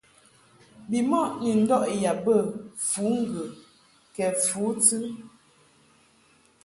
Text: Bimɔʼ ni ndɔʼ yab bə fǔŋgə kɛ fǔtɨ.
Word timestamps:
Bimɔʼ 0.89 1.27
ni 1.41 1.51
ndɔʼ 1.61 1.83
yab 2.01 2.17
bə 2.25 2.35
fǔŋgə 2.89 3.43
kɛ 4.15 4.25
fǔtɨ. 4.45 4.97